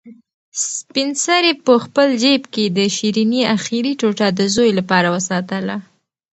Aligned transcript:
سپین 0.75 1.09
سرې 1.25 1.51
په 1.65 1.73
خپل 1.83 2.07
جېب 2.21 2.43
کې 2.53 2.65
د 2.77 2.79
شیرني 2.95 3.41
اخري 3.55 3.91
ټوټه 3.99 4.27
د 4.37 4.41
زوی 4.55 4.69
لپاره 4.79 5.07
وساتله. 5.15 5.75